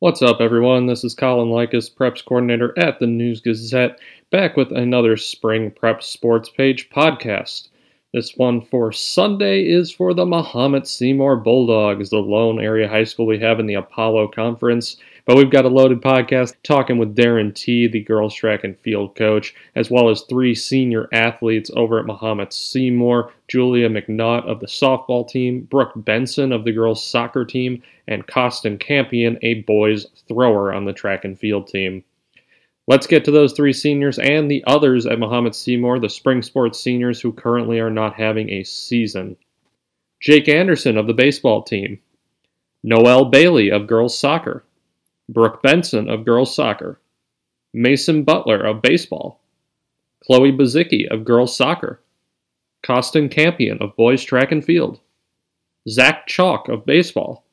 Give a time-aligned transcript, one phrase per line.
[0.00, 0.86] What's up, everyone?
[0.86, 4.00] This is Colin Likas, Preps Coordinator at the News Gazette,
[4.30, 7.68] back with another Spring Prep Sports Page podcast.
[8.14, 13.26] This one for Sunday is for the Mahomet Seymour Bulldogs, the lone area high school
[13.26, 14.96] we have in the Apollo Conference.
[15.30, 19.14] But we've got a loaded podcast talking with Darren T., the girls track and field
[19.14, 24.66] coach, as well as three senior athletes over at Mahomet Seymour Julia McNaught of the
[24.66, 30.72] softball team, Brooke Benson of the girls soccer team, and Costin Campion, a boys thrower
[30.72, 32.02] on the track and field team.
[32.88, 36.80] Let's get to those three seniors and the others at Mahomet Seymour, the spring sports
[36.80, 39.36] seniors who currently are not having a season.
[40.18, 42.00] Jake Anderson of the baseball team,
[42.82, 44.64] Noel Bailey of girls soccer,
[45.32, 47.00] Brooke Benson of girls soccer,
[47.72, 49.40] Mason Butler of baseball,
[50.24, 52.02] Chloe Bazicki of girls soccer,
[52.82, 54.98] Costin Campion of boys track and field,
[55.88, 57.44] Zach Chalk of baseball,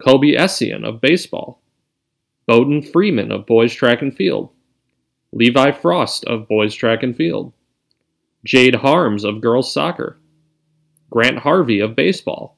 [0.00, 1.60] Kobe Essian of baseball,
[2.46, 4.50] Bowden Freeman of boys track and field,
[5.32, 7.52] Levi Frost of boys track and field,
[8.44, 10.16] Jade Harms of girls soccer,
[11.10, 12.56] Grant Harvey of baseball,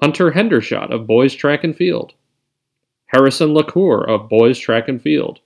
[0.00, 2.14] Hunter Hendershot of boys track and field,
[3.08, 5.40] Harrison LaCour of boys track and field,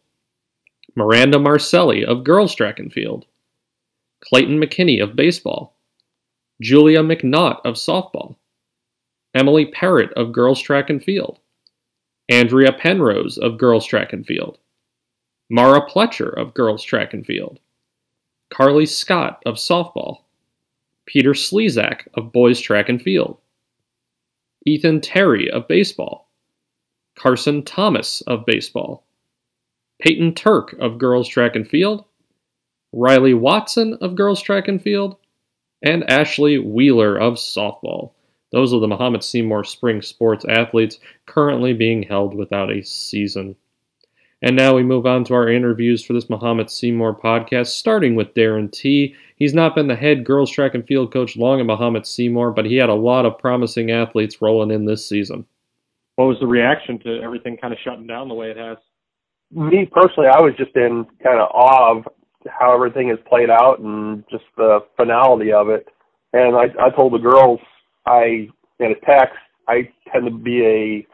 [0.96, 3.24] Miranda Marcelli of girls track and field,
[4.20, 5.77] Clayton McKinney of baseball,
[6.60, 8.34] Julia McNaught of softball,
[9.33, 11.38] Emily Parrott of girls track and field,
[12.28, 14.58] Andrea Penrose of girls track and field,
[15.48, 17.60] Mara Pletcher of girls track and field,
[18.50, 20.22] Carly Scott of softball,
[21.06, 23.38] Peter Slezak of boys track and field,
[24.66, 26.28] Ethan Terry of baseball,
[27.14, 29.05] Carson Thomas of baseball,
[30.00, 32.05] Peyton Turk of girls track and field,
[32.92, 35.16] Riley Watson of girls track and field,
[35.83, 38.12] and Ashley Wheeler of softball.
[38.50, 43.56] Those are the Mahomet Seymour Spring Sports athletes currently being held without a season.
[44.42, 48.34] And now we move on to our interviews for this Mahomet Seymour podcast, starting with
[48.34, 49.14] Darren T.
[49.36, 52.67] He's not been the head girls track and field coach long at Mahomet Seymour, but
[52.67, 55.46] he had a lot of promising athletes rolling in this season
[56.17, 58.77] what was the reaction to everything kind of shutting down the way it has?
[59.50, 62.05] Me personally, I was just in kind of awe of
[62.48, 65.86] how everything has played out and just the finality of it.
[66.33, 67.61] And I, I told the girls,
[68.06, 69.36] I in a text,
[69.68, 71.06] I tend to be a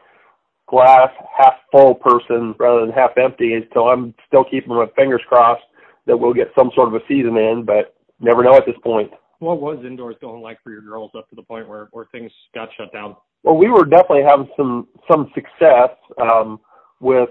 [0.69, 3.59] glass half full person rather than half empty.
[3.73, 5.63] So I'm still keeping my fingers crossed
[6.07, 9.11] that we'll get some sort of a season in, but never know at this point.
[9.39, 12.31] What was indoors going like for your girls up to the point where, where things
[12.53, 13.15] got shut down?
[13.43, 15.89] Well, we were definitely having some some success
[16.21, 16.59] um,
[16.99, 17.29] with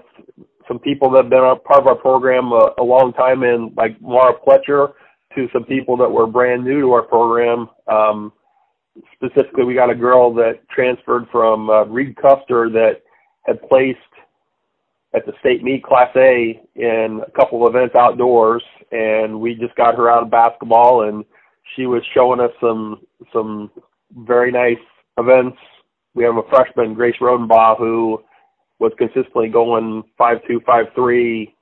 [0.67, 3.75] some people that have been a part of our program a, a long time, and
[3.77, 4.93] like Laura Pletcher,
[5.35, 7.69] to some people that were brand new to our program.
[7.87, 8.33] Um,
[9.13, 13.01] specifically, we got a girl that transferred from uh, Reed Custer that
[13.45, 13.97] had placed
[15.15, 19.75] at the state meet class A in a couple of events outdoors and we just
[19.75, 21.25] got her out of basketball and
[21.75, 23.01] she was showing us some
[23.33, 23.71] some
[24.17, 24.77] very nice
[25.17, 25.57] events
[26.15, 28.21] we have a freshman, Grace Rodenbaugh, who
[28.79, 31.55] was consistently going five two, five three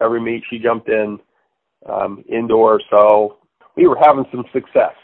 [0.00, 1.18] every meet she jumped in
[1.90, 2.84] um, indoors.
[2.90, 3.38] So
[3.76, 4.94] we were having some success.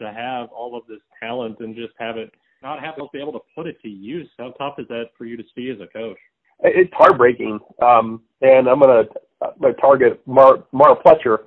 [0.00, 2.32] To have all of this talent and just have it
[2.62, 5.24] not have to be able to put it to use, how tough is that for
[5.24, 6.16] you to see as a coach?
[6.60, 7.58] It's heartbreaking.
[7.82, 9.04] Um, and I'm gonna,
[9.42, 11.38] I'm gonna target Mar- Mara Pletcher.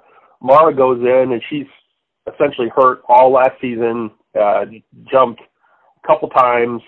[0.41, 1.67] Mara goes in and she's
[2.33, 4.11] essentially hurt all last season.
[4.37, 4.65] Uh,
[5.09, 5.41] jumped
[6.05, 6.81] couple times,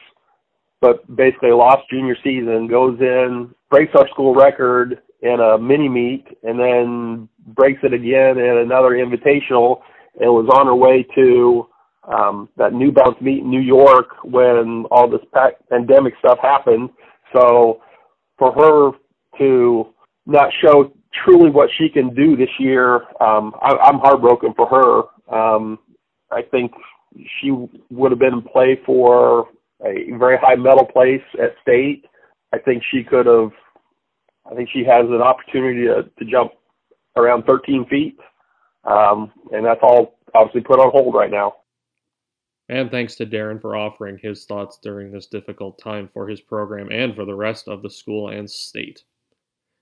[0.81, 6.25] but basically lost junior season, goes in, breaks our school record in a mini meet,
[6.43, 9.81] and then breaks it again in another invitational,
[10.19, 11.67] and was on her way to
[12.07, 15.21] um, that New Balance meet in New York when all this
[15.69, 16.89] pandemic stuff happened.
[17.35, 17.81] So
[18.37, 18.91] for her
[19.39, 19.87] to
[20.25, 20.91] not show
[21.25, 25.35] truly what she can do this year, um, I, I'm heartbroken for her.
[25.35, 25.79] Um,
[26.31, 26.71] I think
[27.39, 27.51] she
[27.89, 29.49] would have been in play for
[29.85, 32.05] a very high medal place at state.
[32.53, 33.51] I think she could have.
[34.49, 36.53] I think she has an opportunity to, to jump
[37.17, 38.17] around 13 feet,
[38.85, 41.55] um, and that's all obviously put on hold right now.
[42.69, 46.89] And thanks to Darren for offering his thoughts during this difficult time for his program
[46.91, 49.03] and for the rest of the school and state.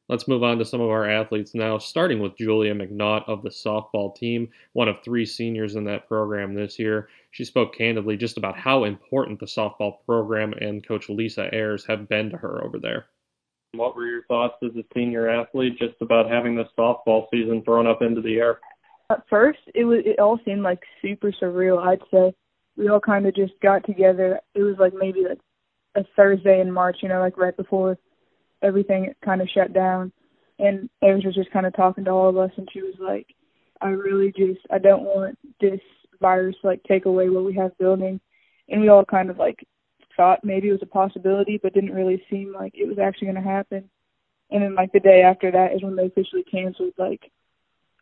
[0.08, 3.50] Let's move on to some of our athletes now, starting with Julia McNaught of the
[3.50, 7.10] softball team, one of three seniors in that program this year.
[7.32, 12.08] She spoke candidly just about how important the softball program and Coach Lisa Ayers have
[12.08, 13.08] been to her over there.
[13.72, 17.88] What were your thoughts as a senior athlete just about having the softball season thrown
[17.88, 18.60] up into the air?
[19.10, 21.80] At first, it was it all seemed like super surreal.
[21.80, 22.34] I'd say
[22.78, 24.40] we all kind of just got together.
[24.54, 25.40] It was like maybe like
[25.96, 27.98] a Thursday in March, you know, like right before
[28.62, 30.12] everything kind of shut down.
[30.60, 33.28] And Ayers was just kind of talking to all of us, and she was like,
[33.82, 35.82] "I really just I don't want this
[36.22, 38.20] virus to like take away what we have building."
[38.70, 39.68] And we all kind of like
[40.16, 43.44] thought maybe it was a possibility, but didn't really seem like it was actually going
[43.44, 43.90] to happen.
[44.52, 47.32] And then like the day after that is when they officially canceled like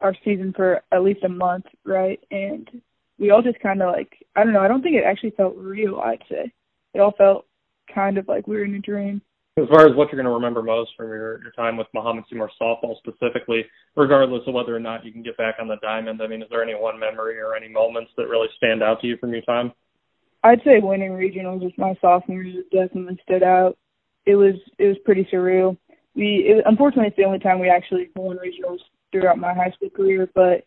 [0.01, 2.19] our season for at least a month, right?
[2.31, 2.69] And
[3.17, 4.61] we all just kind of like I don't know.
[4.61, 5.99] I don't think it actually felt real.
[5.99, 6.51] I'd say
[6.93, 7.45] it all felt
[7.93, 9.21] kind of like we were in a dream.
[9.55, 12.23] As far as what you're going to remember most from your, your time with Mahomet
[12.27, 13.63] Seymour softball specifically,
[13.95, 16.47] regardless of whether or not you can get back on the diamond, I mean, is
[16.49, 19.43] there any one memory or any moments that really stand out to you from your
[19.43, 19.71] time?
[20.43, 23.77] I'd say winning regionals with my sophomore year definitely stood out.
[24.25, 25.77] It was it was pretty surreal.
[26.15, 28.79] We it, unfortunately it's the only time we actually won regionals
[29.11, 30.65] throughout my high school career, but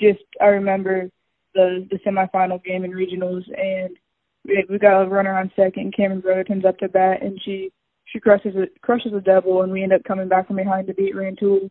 [0.00, 1.08] just I remember
[1.54, 3.96] the the semifinal game in regionals and
[4.44, 5.94] we we got a runner on second.
[5.96, 7.70] Cameron Brotherton's up to bat and she
[8.12, 10.94] she crushes it crushes a double and we end up coming back from behind to
[10.94, 11.70] beat Rantoul.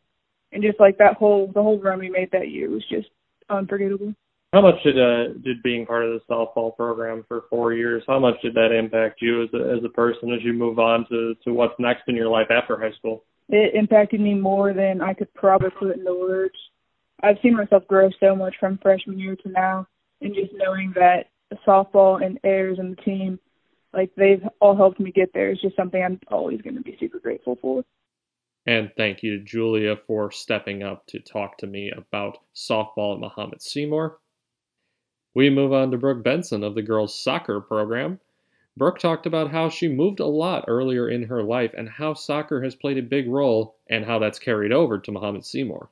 [0.51, 3.07] And just like that whole the whole run we made that year was just
[3.50, 4.13] unforgettable.
[4.54, 8.04] How much did uh, did being part of the softball program for four years?
[8.07, 11.06] How much did that impact you as a, as a person as you move on
[11.10, 13.24] to to what's next in your life after high school?
[13.50, 16.56] It impacted me more than I could probably put into words.
[17.24, 19.88] I've seen myself grow so much from freshman year to now,
[20.22, 21.25] and just knowing that
[21.66, 23.40] softball and Ayers and the team,
[23.97, 26.95] like they've all helped me get there, is just something I'm always going to be
[26.99, 27.83] super grateful for.
[28.67, 33.21] And thank you to Julia for stepping up to talk to me about softball at
[33.21, 34.19] Mahomet Seymour.
[35.33, 38.19] We move on to Brooke Benson of the girls' soccer program.
[38.75, 42.61] Brooke talked about how she moved a lot earlier in her life and how soccer
[42.61, 45.89] has played a big role and how that's carried over to Mahomet Seymour.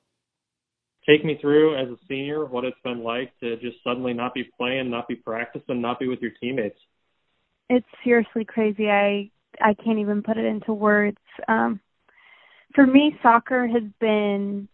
[1.08, 4.50] Take me through as a senior what it's been like to just suddenly not be
[4.58, 6.80] playing, not be practicing, not be with your teammates.
[7.70, 8.90] It's seriously crazy.
[8.90, 9.30] I
[9.62, 11.18] I can't even put it into words.
[11.48, 11.80] Um,
[12.74, 14.68] for me, soccer has been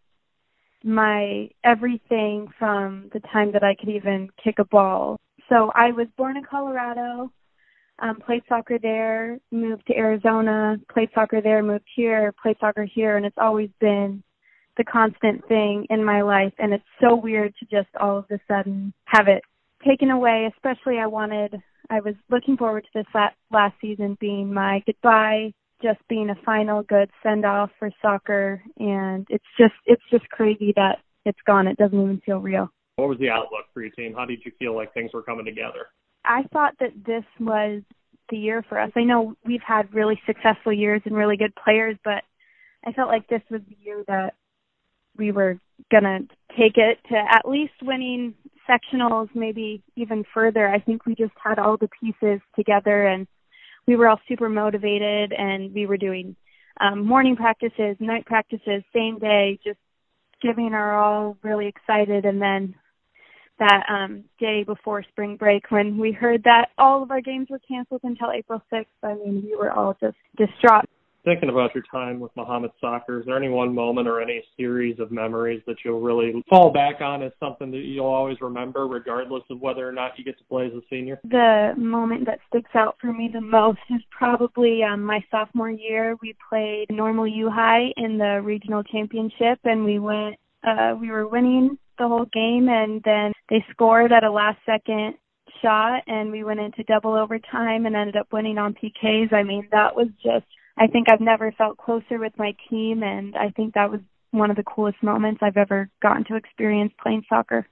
[0.84, 5.20] my everything from the time that I could even kick a ball.
[5.50, 7.32] So I was born in Colorado,
[8.00, 13.18] um, played soccer there, moved to Arizona, played soccer there, moved here, played soccer here,
[13.18, 14.24] and it's always been
[14.78, 16.54] the constant thing in my life.
[16.58, 19.44] And it's so weird to just all of a sudden have it
[19.86, 20.50] taken away.
[20.56, 21.62] Especially, I wanted,
[21.92, 25.52] I was looking forward to this last season being my goodbye
[25.84, 30.72] just being a final good send off for soccer and it's just it's just crazy
[30.78, 31.68] that it's gone.
[31.68, 32.70] It doesn't even feel real.
[32.96, 34.14] What was the outlook for your team?
[34.16, 35.88] How did you feel like things were coming together?
[36.24, 37.82] I thought that this was
[38.30, 38.92] the year for us.
[38.96, 42.24] I know we've had really successful years and really good players, but
[42.86, 44.36] I felt like this was the year that
[45.18, 45.60] we were
[45.90, 46.20] going to
[46.58, 48.36] take it to at least winning
[48.72, 50.68] sectionals, maybe even further.
[50.68, 53.28] I think we just had all the pieces together and
[53.88, 56.36] we were all super motivated and we were doing
[56.80, 59.80] um, morning practices, night practices, same day, just
[60.42, 62.26] giving our all, really excited.
[62.26, 62.76] And then
[63.60, 67.60] that um, day before spring break, when we heard that all of our games were
[67.68, 70.86] canceled until April 6th, I mean, we were all just distraught
[71.24, 75.00] thinking about your time with Mahomet Soccer, is there any one moment or any series
[75.00, 79.44] of memories that you'll really fall back on as something that you'll always remember, regardless
[79.50, 81.20] of whether or not you get to play as a senior?
[81.24, 86.16] The moment that sticks out for me the most is probably um, my sophomore year.
[86.22, 90.38] We played Normal U High in the regional championship, and we went.
[90.64, 95.16] Uh, we were winning the whole game, and then they scored at a last second
[95.62, 99.34] shot and we went into double overtime and ended up winning on PKs.
[99.34, 100.46] I mean, that was just
[100.82, 104.50] I think I've never felt closer with my team, and I think that was one
[104.50, 107.68] of the coolest moments I've ever gotten to experience playing soccer.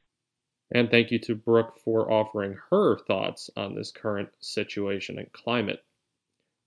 [0.75, 5.83] And thank you to Brooke for offering her thoughts on this current situation and climate.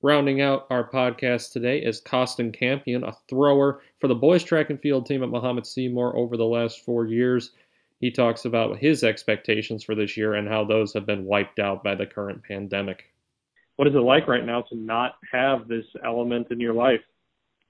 [0.02, 4.80] Rounding out our podcast today is Costin Campion, a thrower for the boys track and
[4.80, 7.52] field team at Mahomet Seymour over the last four years.
[8.00, 11.84] He talks about his expectations for this year and how those have been wiped out
[11.84, 13.11] by the current pandemic
[13.76, 17.00] what is it like right now to not have this element in your life?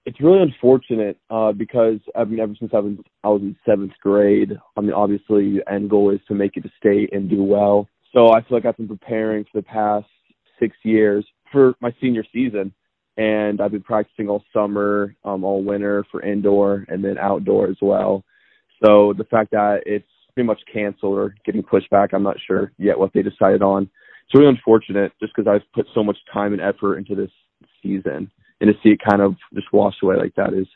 [0.04, 3.92] It's really unfortunate uh, because I mean, ever since I was I was in seventh
[4.02, 7.42] grade, I mean, obviously the end goal is to make it to state and do
[7.42, 7.88] well.
[8.12, 10.06] So I feel like I've been preparing for the past
[10.58, 12.72] six years for my senior season,
[13.16, 17.76] and I've been practicing all summer, um, all winter for indoor and then outdoor as
[17.80, 18.24] well.
[18.84, 20.04] So the fact that it's
[20.34, 23.88] pretty much canceled or getting pushed back, I'm not sure yet what they decided on
[24.32, 27.30] it's really unfortunate just because I've put so much time and effort into this
[27.82, 30.66] season, and to see it kind of just wash away like that is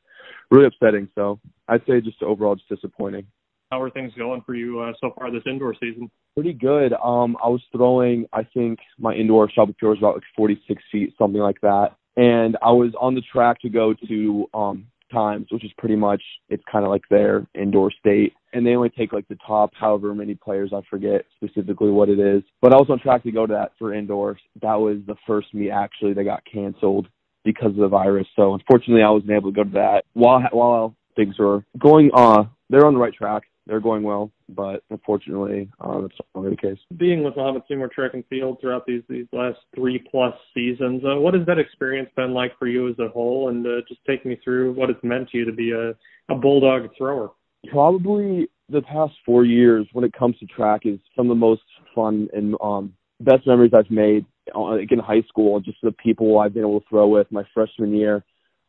[0.50, 1.08] really upsetting.
[1.14, 3.26] So I'd say just overall just disappointing.
[3.70, 6.10] How are things going for you uh, so far this indoor season?
[6.34, 6.92] Pretty good.
[6.92, 11.14] Um, I was throwing, I think my indoor shot pure was about like 46 feet,
[11.18, 11.92] something like that.
[12.16, 16.22] and I was on the track to go to um times, which is pretty much
[16.48, 20.14] it's kind of like their indoor state, and they only take like the top however
[20.14, 20.72] many players.
[20.74, 23.72] I forget specifically what it is, but I was on track to go to that
[23.78, 24.40] for indoors.
[24.62, 27.06] That was the first meet actually that got canceled
[27.44, 28.26] because of the virus.
[28.34, 32.10] So unfortunately, I wasn't able to go to that while while things were going.
[32.14, 33.42] Uh, they're on the right track.
[33.66, 36.78] They're going well, but unfortunately, uh, that's not really the case.
[36.96, 41.20] Being with Mahomet Seymour Track and Field throughout these these last three plus seasons, uh,
[41.20, 43.50] what has that experience been like for you as a whole?
[43.50, 45.90] And uh, just take me through what it's meant to you to be a
[46.32, 47.30] a bulldog thrower.
[47.70, 51.62] Probably the past four years, when it comes to track, is some of the most
[51.94, 55.60] fun and um, best memories I've made uh, like in high school.
[55.60, 58.24] Just the people I've been able to throw with my freshman year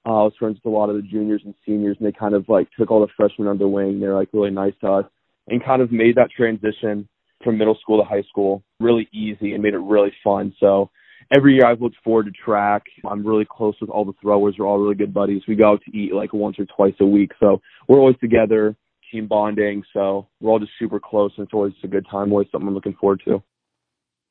[0.08, 2.34] uh, I was friends with a lot of the juniors and seniors, and they kind
[2.34, 4.00] of like took all the freshmen under wing.
[4.00, 5.06] They're like really nice to us,
[5.48, 7.10] and kind of made that transition
[7.44, 10.54] from middle school to high school really easy and made it really fun.
[10.60, 10.90] So
[11.36, 12.84] every year I've looked forward to track.
[13.10, 14.56] I'm really close with all the throwers.
[14.58, 15.44] We're all really good buddies.
[15.48, 18.76] We go out to eat like once or twice a week, so we're always together,
[19.12, 19.84] team bonding.
[19.94, 22.32] So we're all just super close, and it's always a good time.
[22.32, 23.42] Always something I'm looking forward to.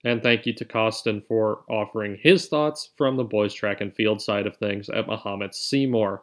[0.04, 4.22] And thank you to Costin for offering his thoughts from the boys track and field
[4.22, 6.22] side of things at Mahomet Seymour.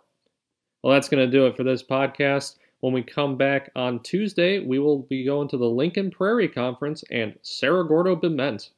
[0.81, 2.57] Well, that's going to do it for this podcast.
[2.79, 7.03] When we come back on Tuesday, we will be going to the Lincoln Prairie Conference
[7.09, 8.69] and Cerro Gordo Bement.